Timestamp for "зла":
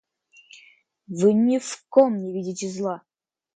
2.67-3.03